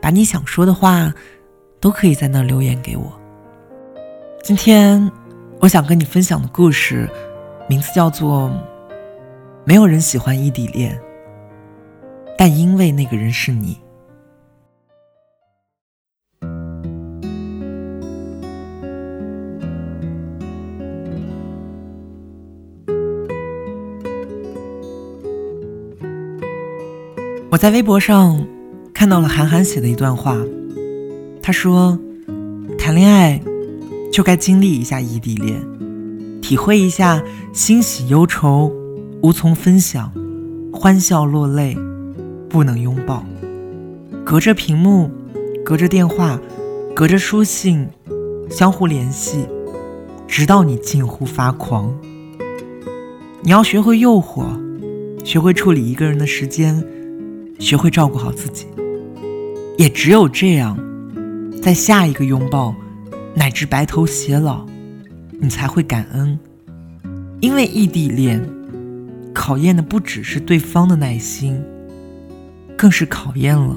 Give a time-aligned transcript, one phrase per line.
[0.00, 1.12] 把你想说的话，
[1.80, 3.12] 都可以在那留言给我。
[4.42, 5.10] 今天
[5.60, 7.08] 我想跟你分享的故事，
[7.68, 8.48] 名字叫做
[9.64, 10.98] 《没有人喜欢异地恋，
[12.38, 13.74] 但因为那个人是你》。
[27.50, 28.46] 我在微博上。
[28.98, 30.36] 看到了韩寒写的一段话，
[31.40, 31.96] 他说
[32.76, 33.40] ：“谈恋爱
[34.12, 35.64] 就该经历一下异地恋，
[36.42, 37.22] 体会一下
[37.52, 38.72] 欣喜忧愁
[39.22, 40.12] 无从分享，
[40.72, 41.78] 欢笑落泪
[42.48, 43.24] 不能拥抱，
[44.24, 45.08] 隔着屏幕，
[45.64, 46.40] 隔着电话，
[46.92, 47.86] 隔着书信，
[48.50, 49.46] 相互联系，
[50.26, 51.96] 直到你近乎发狂。
[53.42, 54.46] 你要学会诱惑，
[55.24, 56.84] 学会处理一个人的时间，
[57.60, 58.66] 学会照顾好自己。”
[59.78, 60.76] 也只有这样，
[61.62, 62.74] 在下一个拥抱，
[63.36, 64.66] 乃至白头偕老，
[65.40, 66.36] 你才会感恩。
[67.40, 68.44] 因为异地恋，
[69.32, 71.62] 考验的不只是对方的耐心，
[72.76, 73.76] 更是考验了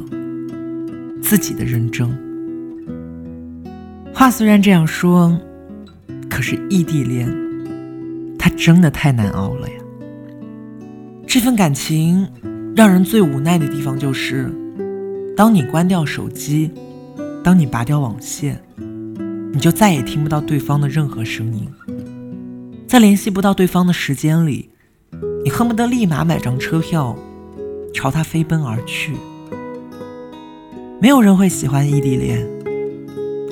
[1.22, 2.10] 自己的认真。
[4.12, 5.40] 话虽然这样说，
[6.28, 7.32] 可是异地恋，
[8.40, 9.76] 它真的太难熬了呀。
[11.28, 12.28] 这份感情，
[12.76, 14.52] 让人最无奈的地方就是。
[15.36, 16.70] 当你关掉手机，
[17.44, 18.62] 当你拔掉网线，
[19.54, 21.68] 你就再也听不到对方的任何声音。
[22.88, 24.70] 在联系不到对方的时间里，
[25.44, 27.18] 你恨不得立马买张车票，
[27.94, 29.14] 朝他飞奔而去。
[31.00, 32.46] 没有人会喜欢异地恋，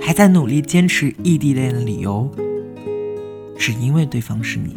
[0.01, 2.29] 还在努力坚持异地恋的理由，
[3.57, 4.75] 只因为对方是你。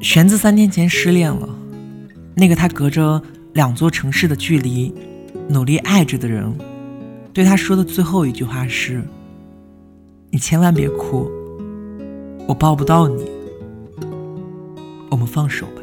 [0.00, 1.48] 玄子三天前失恋了，
[2.34, 3.22] 那个他隔着。
[3.54, 4.92] 两座城市的距离，
[5.48, 6.52] 努力爱着的人，
[7.32, 9.02] 对他说的最后一句话是
[10.30, 11.30] ：“你千万别哭，
[12.48, 13.24] 我抱不到你，
[15.10, 15.82] 我们放手吧。”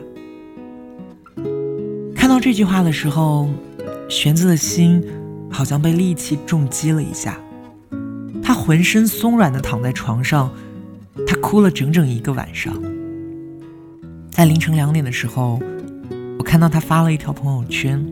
[2.15, 3.49] 看到这句话的时候，
[4.09, 5.03] 玄子的心
[5.49, 7.37] 好像被利器重击了一下，
[8.43, 10.51] 他浑身松软的躺在床上，
[11.27, 12.73] 他哭了整整一个晚上。
[14.31, 15.59] 在凌晨两点的时候。
[16.37, 18.03] 我看到他发了一条朋友圈，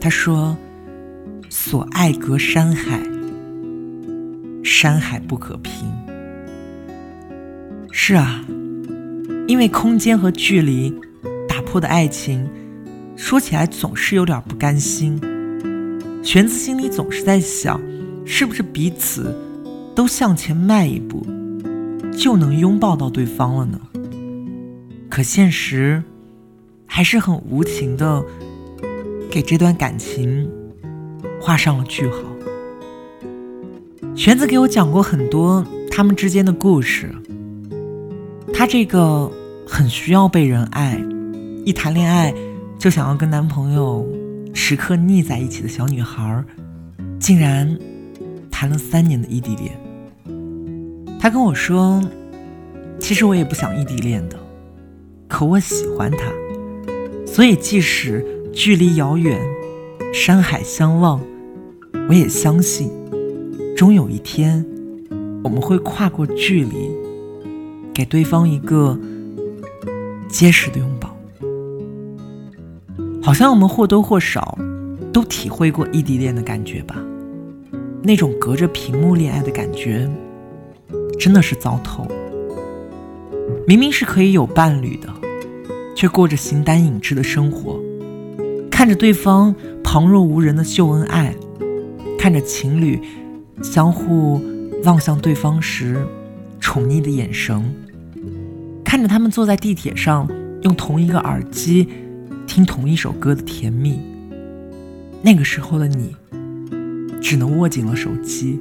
[0.00, 0.56] 他说
[1.50, 3.00] ：“所爱隔山海，
[4.62, 5.72] 山海不可平。”
[7.90, 8.44] 是啊，
[9.46, 10.94] 因为空间和距离
[11.48, 12.48] 打破的爱情，
[13.16, 15.20] 说起来总是有点不甘心。
[16.22, 17.80] 玄子心里总是在想，
[18.24, 19.34] 是不是彼此
[19.94, 21.26] 都向前迈一步，
[22.16, 23.80] 就能拥抱到对方了呢？
[25.08, 26.02] 可现实。
[26.90, 28.24] 还是很无情的，
[29.30, 30.50] 给这段感情
[31.40, 32.18] 画上了句号。
[34.14, 37.14] 玄子给我讲过很多他们之间的故事。
[38.52, 39.30] 她这个
[39.66, 41.00] 很需要被人爱，
[41.64, 42.34] 一谈恋爱
[42.78, 44.06] 就想要跟男朋友
[44.52, 46.44] 时刻腻在一起的小女孩，
[47.20, 47.78] 竟然
[48.50, 49.70] 谈了三年的异地恋。
[51.20, 52.02] 她跟我说
[52.98, 54.36] ：“其实我也不想异地恋的，
[55.28, 56.32] 可我喜欢他。”
[57.24, 58.24] 所以，即使
[58.60, 59.38] 距离遥远，
[60.12, 61.20] 山海相望，
[62.08, 62.90] 我也相信，
[63.76, 64.66] 终有一天，
[65.44, 66.90] 我们会跨过距离，
[67.94, 68.98] 给对方一个
[70.28, 71.16] 结实的拥抱。
[73.22, 74.58] 好像我们或多或少
[75.12, 76.96] 都体会过异地恋的感觉吧？
[78.02, 80.10] 那种隔着屏幕恋爱的感觉，
[81.16, 82.04] 真的是糟透。
[83.68, 85.08] 明明是可以有伴侣的。
[85.94, 87.80] 却过着形单影只的生活，
[88.78, 89.52] 看着对方
[89.82, 91.34] 旁若无人的秀恩爱，
[92.16, 93.00] 看着情侣
[93.60, 94.40] 相互
[94.84, 96.06] 望向对方时
[96.60, 97.60] 宠溺的眼神，
[98.84, 100.30] 看着他们坐在地铁上
[100.62, 101.88] 用同一个耳机
[102.46, 103.98] 听同一首歌的甜蜜。
[105.22, 106.14] 那个时候的你，
[107.20, 108.60] 只能握紧了手机，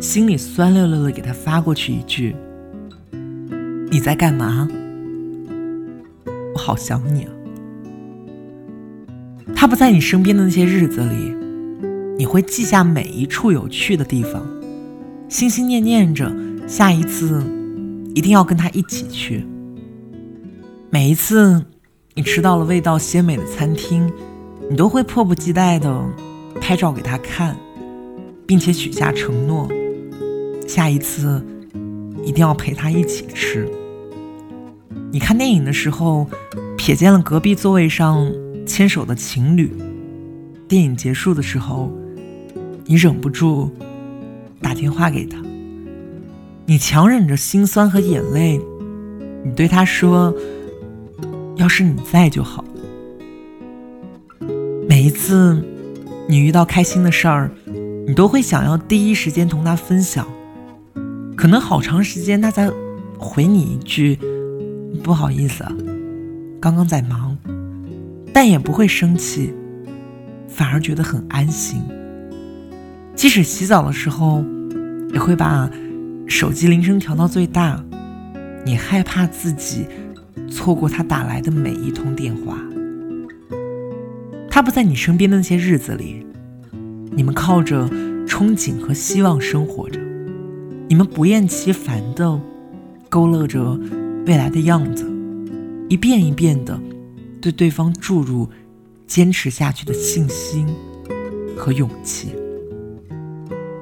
[0.00, 2.34] 心里酸溜溜的给他发过去一句
[3.88, 4.68] ：“你在干嘛？”
[6.54, 7.30] 我好想你啊！
[9.62, 11.32] 他不在你身边的那些日子里，
[12.18, 14.44] 你会记下每一处有趣的地方，
[15.28, 16.34] 心心念念着
[16.66, 17.40] 下一次
[18.12, 19.46] 一定要跟他一起去。
[20.90, 21.64] 每一次
[22.14, 24.12] 你吃到了味道鲜美的餐厅，
[24.68, 26.04] 你都会迫不及待的
[26.60, 27.56] 拍照给他看，
[28.44, 29.68] 并且许下承诺，
[30.66, 31.40] 下一次
[32.24, 33.68] 一定要陪他一起吃。
[35.12, 36.26] 你看电影的时候，
[36.76, 38.28] 瞥见了隔壁座位上
[38.66, 39.72] 牵手的情侣。
[40.68, 41.92] 电影结束的时候，
[42.86, 43.70] 你忍不住
[44.60, 45.42] 打电话给他。
[46.64, 48.58] 你强忍着心酸和眼泪，
[49.44, 50.34] 你对他说
[51.56, 52.64] ：“要是你在就好。”
[54.88, 55.62] 每一次
[56.28, 57.50] 你遇到开心的事儿，
[58.06, 60.26] 你都会想要第一时间同他分享。
[61.36, 62.70] 可能好长时间他才
[63.18, 64.18] 回你一句
[65.02, 65.64] ：“不好意思，
[66.60, 67.31] 刚刚在忙。”
[68.32, 69.52] 但也不会生气。
[70.48, 71.82] 反而觉得很安心。
[73.14, 74.44] 即使洗澡的时候，
[75.14, 75.70] 也会把
[76.26, 77.82] 手机铃声调到最大。
[78.64, 79.86] 你害怕自己
[80.50, 82.58] 错过他打来的每一通电话。
[84.50, 86.26] 他不在你身边的那些日子里，
[87.10, 87.88] 你们靠着
[88.26, 89.98] 憧憬和希望生活着。
[90.86, 92.38] 你们不厌其烦地
[93.08, 93.80] 勾勒着
[94.26, 95.10] 未来的样子，
[95.88, 96.78] 一遍一遍地
[97.42, 98.48] 对对方注入。
[99.04, 100.66] 坚持下去的信心
[101.54, 102.34] 和勇气。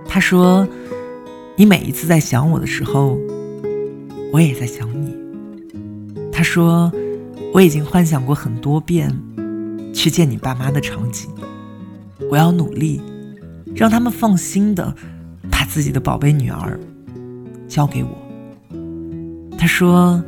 [0.04, 0.66] 他说
[1.54, 3.16] ：“你每一次在想我的时候，
[4.32, 5.14] 我也在想你。”
[6.32, 6.90] 他说
[7.54, 9.16] ：“我已经幻想过很多遍
[9.94, 11.30] 去见你爸妈的场景，
[12.28, 13.00] 我要努力
[13.72, 14.92] 让他们放心的
[15.48, 16.80] 把自己的宝贝女儿
[17.68, 18.10] 交给我。”
[19.56, 20.20] 他说：“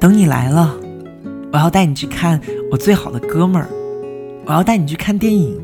[0.00, 0.74] 等你来了，
[1.52, 2.40] 我要带你去看
[2.70, 3.68] 我最好的哥们儿。”
[4.44, 5.56] 我要带你去看电影，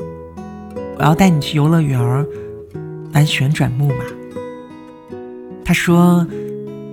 [0.97, 2.25] 我要带你去游乐园
[3.13, 3.95] 玩旋转木马。
[5.65, 6.25] 他说：“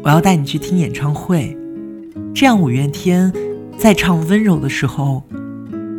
[0.03, 1.57] 我要带你去听演唱会，
[2.35, 3.33] 这样五月天
[3.79, 5.23] 在唱《温柔》的时候，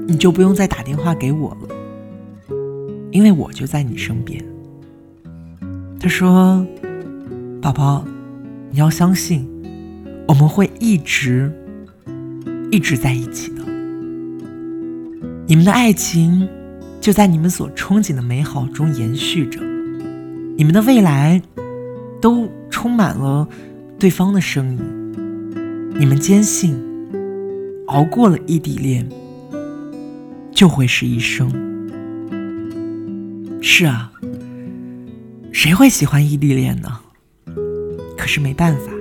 [0.07, 2.55] 你就不用再打电话给我了，
[3.11, 4.44] 因为我就在你身边。”
[6.01, 6.67] 他说
[7.61, 8.05] ：“宝宝，
[8.71, 9.47] 你要相信，
[10.27, 11.49] 我们会一直
[12.71, 13.63] 一直在一起的。”
[15.47, 16.47] 你们的爱情
[16.99, 19.61] 就在你们所憧憬的美好中延续着，
[20.57, 21.41] 你们的未来
[22.21, 23.47] 都充满了
[23.97, 24.79] 对方的声音。
[25.99, 26.77] 你们坚信，
[27.87, 29.07] 熬过了异地恋
[30.51, 31.49] 就会是一生。
[33.61, 34.11] 是啊，
[35.51, 36.99] 谁会喜欢异地恋呢？
[38.17, 38.91] 可是没办法，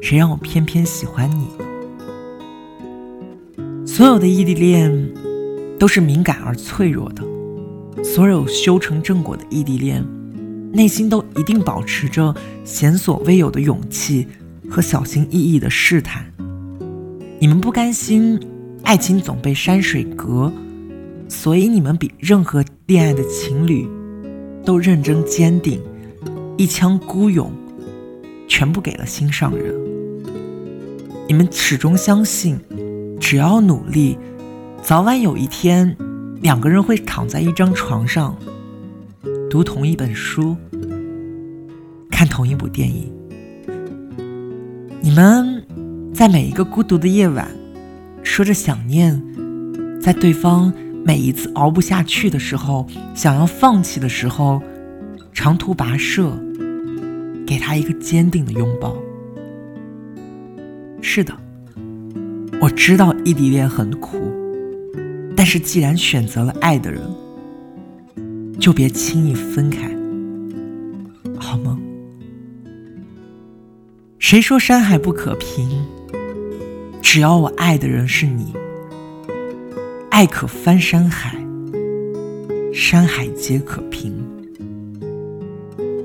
[0.00, 1.69] 谁让我偏偏喜欢你呢？
[4.00, 5.10] 所有的异地恋
[5.78, 7.22] 都是敏感而脆弱的，
[8.02, 10.02] 所有修成正果的异地恋，
[10.72, 14.26] 内心都一定保持着前所未有的勇气
[14.70, 16.24] 和小心翼翼的试探。
[17.38, 18.40] 你们不甘心
[18.84, 20.50] 爱情总被山水隔，
[21.28, 23.86] 所以你们比任何恋爱的情侣
[24.64, 25.78] 都认真坚定，
[26.56, 27.52] 一腔孤勇
[28.48, 29.74] 全部给了心上人。
[31.28, 32.58] 你们始终相信。
[33.20, 34.18] 只要努力，
[34.82, 35.94] 早晚有一天，
[36.40, 38.34] 两个人会躺在一张床上，
[39.48, 40.56] 读同一本书，
[42.10, 43.12] 看同一部电影。
[45.00, 45.64] 你们
[46.12, 47.46] 在每一个孤独的夜晚，
[48.24, 49.22] 说着想念，
[50.00, 50.72] 在对方
[51.04, 54.60] 每一次熬不下去的时候，想要放弃的时候，
[55.32, 56.32] 长途跋涉，
[57.46, 58.96] 给他一个坚定的拥抱。
[61.00, 61.39] 是的。
[62.60, 64.18] 我知道异地恋很苦，
[65.34, 67.02] 但是既然选择了爱的人，
[68.60, 69.90] 就别轻易分开，
[71.38, 71.78] 好吗？
[74.18, 75.68] 谁说山海不可平？
[77.00, 78.52] 只要我爱的人是你，
[80.10, 81.34] 爱可翻山海，
[82.74, 84.14] 山海皆可平。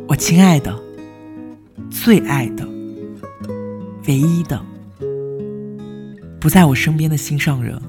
[0.07, 0.74] 我亲爱的，
[1.89, 2.65] 最爱的，
[4.07, 4.57] 唯一的。
[6.45, 7.81] 不在我身边的心上人，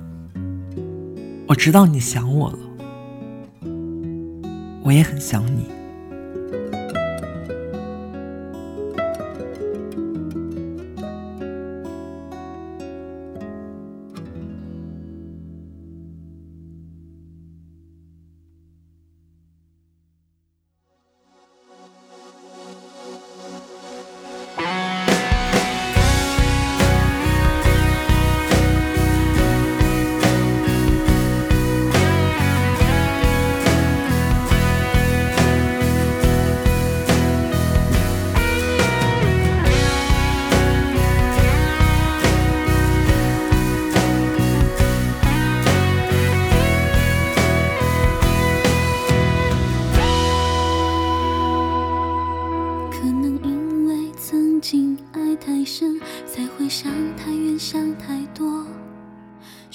[1.46, 2.58] 我知道你想我了，
[4.82, 5.75] 我也很想你。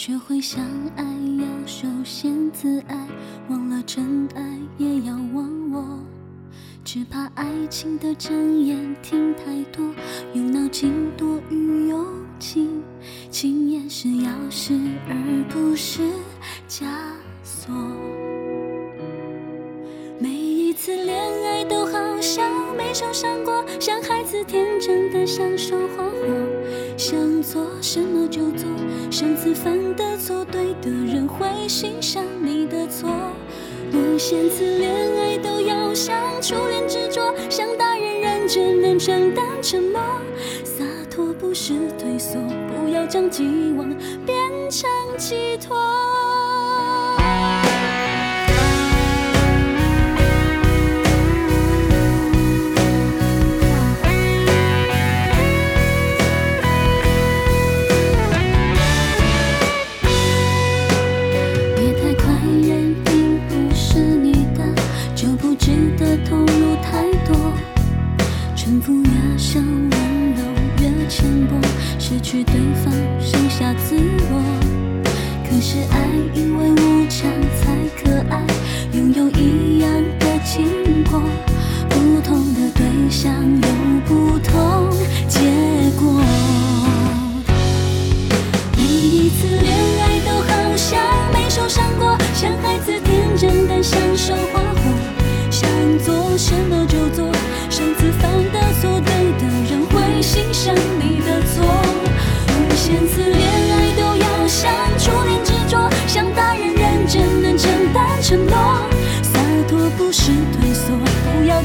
[0.04, 0.66] 学会相
[0.96, 1.04] 爱，
[1.38, 3.08] 要首先自爱，
[3.50, 4.42] 忘了真爱
[4.80, 6.00] 也要忘我。
[6.84, 9.86] 只怕爱情的真言听太多，
[10.34, 12.04] 用脑筋多于用
[12.40, 12.82] 情，
[13.30, 14.74] 情言是钥匙
[15.08, 16.02] 而不是
[16.68, 16.88] 枷
[17.44, 17.72] 锁。
[20.18, 26.26] 每一次恋爱都好像没受伤过，像孩子天真的享受花火，
[27.02, 28.70] 想做什么就做，
[29.10, 33.10] 上次犯的错，对的人会欣赏你的错。
[33.92, 40.00] 无限次恋爱都要像初恋执着，像大人认真能承担沉默，
[40.64, 42.40] 洒脱不是退缩，
[42.70, 43.90] 不要将寄望
[44.24, 44.38] 变
[44.70, 45.76] 成寄托。
[65.98, 67.54] 的投入太多，
[68.56, 70.44] 沉浮越深，温柔
[70.80, 71.56] 越浅薄，
[72.00, 73.96] 失去对方，剩下自
[74.30, 74.51] 我。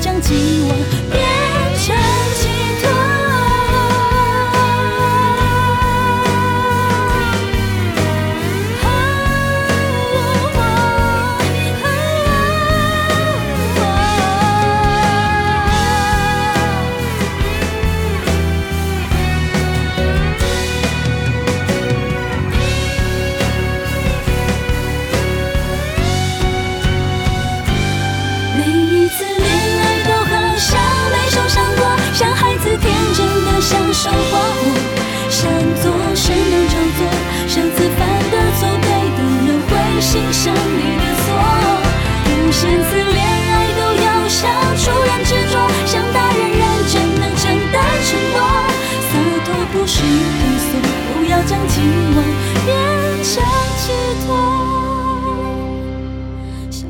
[0.01, 1.46] 将期望。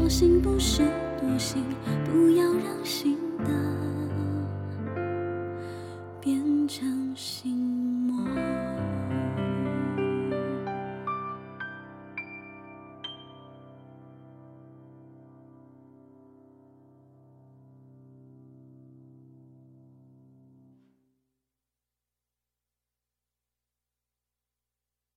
[0.06, 0.84] 多心不是
[1.20, 1.64] 多心
[2.04, 3.50] 不要让心的
[6.20, 7.65] 变成心